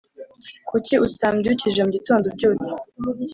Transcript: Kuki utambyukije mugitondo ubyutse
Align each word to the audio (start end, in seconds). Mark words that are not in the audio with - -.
Kuki 0.69 0.93
utambyukije 1.07 1.79
mugitondo 1.85 2.25
ubyutse 2.31 2.69